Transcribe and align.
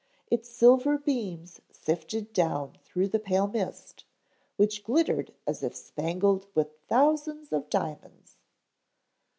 Its 0.31 0.49
silver 0.49 0.97
beams 0.97 1.61
sifted 1.71 2.33
down 2.33 2.75
through 2.83 3.07
the 3.07 3.19
pale 3.19 3.45
mist, 3.45 4.03
which 4.55 4.83
glittered 4.83 5.31
as 5.45 5.61
if 5.61 5.75
spangled 5.75 6.47
with 6.55 6.71
thousands 6.87 7.53
of 7.53 7.69
diamonds. 7.69 8.37